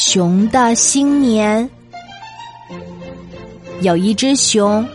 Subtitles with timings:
[0.00, 1.68] 熊的新年。
[3.80, 4.86] 有一只熊，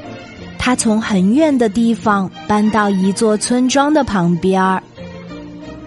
[0.58, 4.82] 它从很远的地方搬到一座村庄的旁边儿。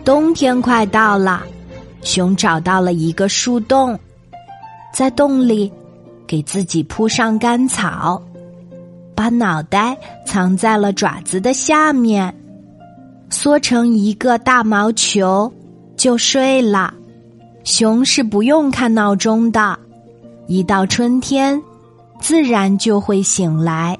[0.04, 1.42] 冬天快到了，
[2.02, 3.98] 熊找到了一个树洞，
[4.92, 5.72] 在洞里
[6.26, 8.22] 给自己铺上干草，
[9.14, 9.96] 把脑袋
[10.26, 12.32] 藏在了爪子的下面，
[13.30, 15.50] 缩成一个大毛球
[15.96, 16.92] 就睡了。
[17.66, 19.76] 熊是不用看闹钟的，
[20.46, 21.60] 一到春天，
[22.20, 23.98] 自然就会醒来。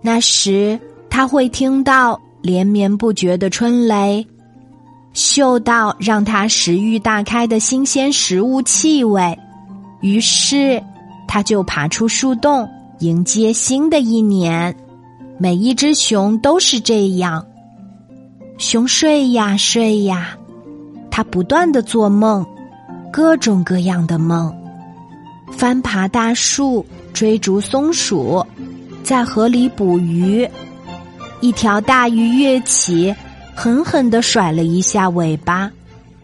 [0.00, 0.78] 那时，
[1.10, 4.24] 他会听到连绵不绝的春雷，
[5.12, 9.36] 嗅到让他食欲大开的新鲜食物气味，
[10.00, 10.80] 于是
[11.26, 12.66] 他就爬出树洞，
[13.00, 14.72] 迎接新的一年。
[15.36, 17.44] 每一只熊都是这样，
[18.56, 20.38] 熊睡呀睡呀，
[21.10, 22.46] 它不断的做梦。
[23.12, 24.54] 各种各样的梦，
[25.56, 28.44] 翻爬大树，追逐松鼠，
[29.02, 30.48] 在河里捕鱼。
[31.40, 33.14] 一条大鱼跃起，
[33.54, 35.70] 狠狠的甩了一下尾巴，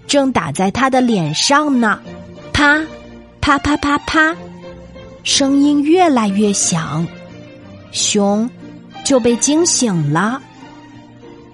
[0.06, 1.98] 正打在他的脸上呢。
[2.52, 2.80] 啪，
[3.40, 4.34] 啪啪啪啪，
[5.22, 7.06] 声音越来越响，
[7.92, 8.48] 熊
[9.04, 10.40] 就被惊醒了。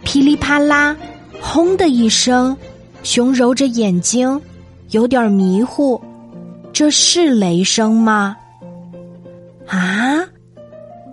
[0.05, 0.97] 噼里啪啦，
[1.41, 2.57] 轰的一声，
[3.03, 4.41] 熊揉着眼睛。
[4.91, 6.01] 有点迷糊，
[6.73, 8.37] 这是雷声吗？
[9.67, 10.19] 啊？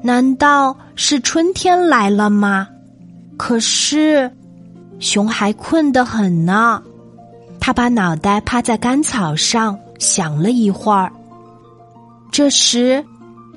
[0.02, 2.68] 难道是春天来了吗？
[3.38, 4.32] 可是，
[5.00, 6.82] 熊还困得很呢。
[7.60, 11.12] 他把脑袋趴在干草上，想了一会儿。
[12.32, 13.04] 这时，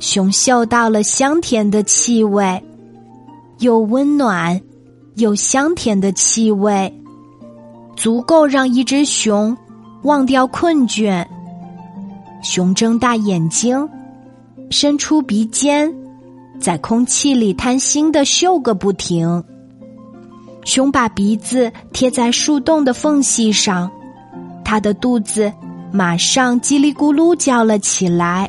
[0.00, 2.62] 熊嗅到了香甜的气味，
[3.60, 4.60] 又温暖
[5.14, 6.92] 又香甜的气味，
[7.96, 9.56] 足够让一只熊。
[10.03, 11.27] 忘掉困倦，
[12.43, 13.89] 熊睁大眼睛，
[14.70, 15.93] 伸出鼻尖，
[16.59, 19.43] 在空气里贪心的嗅个不停。
[20.65, 23.91] 熊把鼻子贴在树洞的缝隙上，
[24.65, 25.53] 它的肚子
[25.93, 28.49] 马上叽里咕噜叫了起来。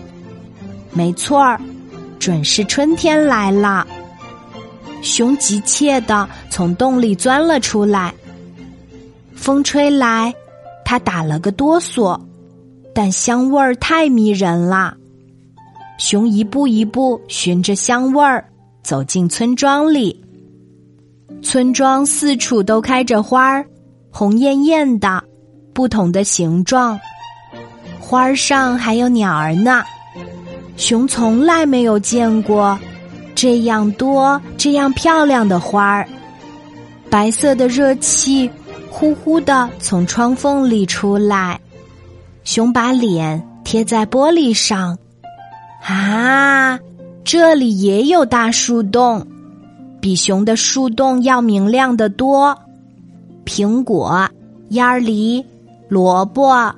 [0.94, 1.60] 没错儿，
[2.20, 3.86] 准是春天来了。
[5.02, 8.14] 熊急切的从洞里钻了出来，
[9.34, 10.34] 风吹来。
[10.92, 12.20] 他打了个哆嗦，
[12.94, 14.94] 但香味儿太迷人了。
[15.98, 18.44] 熊一步一步循着香味儿
[18.84, 20.22] 走进村庄里。
[21.42, 23.66] 村庄四处都开着花儿，
[24.12, 25.24] 红艳艳的，
[25.74, 27.00] 不同的形状。
[27.98, 29.82] 花儿上还有鸟儿呢。
[30.76, 32.78] 熊从来没有见过
[33.34, 36.06] 这样多、这样漂亮的花儿。
[37.10, 38.52] 白色的热气。
[38.92, 41.60] 呼呼的从窗缝里出来，
[42.44, 44.96] 熊把脸贴在玻璃上，
[45.84, 46.78] 啊，
[47.24, 49.26] 这里也有大树洞，
[50.02, 52.56] 比熊的树洞要明亮的多。
[53.46, 54.30] 苹果、
[54.70, 55.44] 鸭梨、
[55.88, 56.76] 萝卜、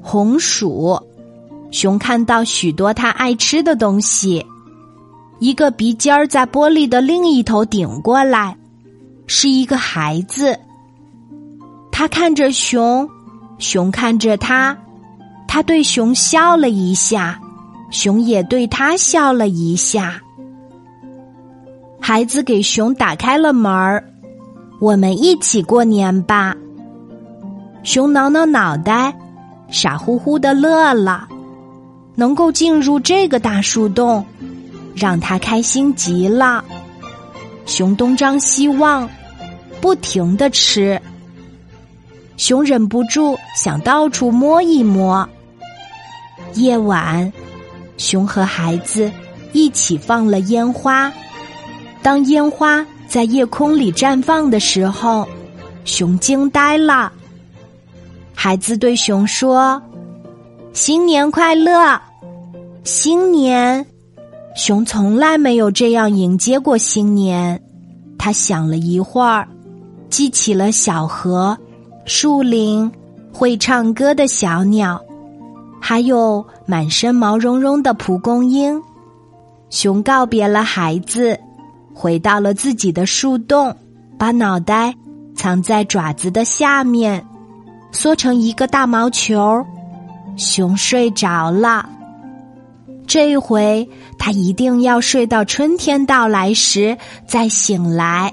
[0.00, 0.98] 红薯，
[1.72, 4.46] 熊看到许多它爱吃的东西。
[5.40, 8.56] 一个鼻尖儿在玻璃的另一头顶过来，
[9.26, 10.58] 是一个孩子。
[11.98, 13.10] 他看着熊，
[13.58, 14.78] 熊看着他，
[15.48, 17.36] 他对熊笑了一下，
[17.90, 20.22] 熊也对他笑了一下。
[22.00, 24.04] 孩子给熊打开了门儿，
[24.78, 26.54] 我们一起过年吧。
[27.82, 29.12] 熊挠挠脑袋，
[29.68, 31.26] 傻乎乎的乐了。
[32.14, 34.24] 能够进入这个大树洞，
[34.94, 36.64] 让他开心极了。
[37.66, 39.10] 熊东张西望，
[39.80, 40.96] 不停的吃。
[42.38, 45.28] 熊忍不住想到处摸一摸。
[46.54, 47.30] 夜晚，
[47.98, 49.10] 熊和孩子
[49.52, 51.12] 一起放了烟花。
[52.00, 55.28] 当烟花在夜空里绽放的时候，
[55.84, 57.12] 熊惊呆了。
[58.32, 59.82] 孩子对熊说
[60.72, 62.00] ：“新年快乐！”
[62.84, 63.84] 新年，
[64.54, 67.60] 熊从来没有这样迎接过新年。
[68.16, 69.46] 他想了一会儿，
[70.08, 71.58] 记起了小河。
[72.08, 72.90] 树林，
[73.30, 74.98] 会唱歌的小鸟，
[75.78, 78.82] 还有满身毛茸茸的蒲公英。
[79.68, 81.38] 熊告别了孩子，
[81.92, 83.76] 回到了自己的树洞，
[84.18, 84.94] 把脑袋
[85.36, 87.22] 藏在爪子的下面，
[87.92, 89.62] 缩成一个大毛球。
[90.34, 91.86] 熊睡着了，
[93.06, 93.86] 这回
[94.18, 96.96] 他一定要睡到春天到来时
[97.26, 98.32] 再醒来。